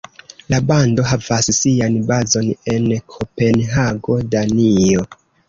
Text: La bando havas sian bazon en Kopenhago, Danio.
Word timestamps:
La 0.51 0.59
bando 0.69 1.03
havas 1.09 1.49
sian 1.57 1.99
bazon 2.07 2.49
en 2.73 2.89
Kopenhago, 3.17 4.19
Danio. 4.35 5.07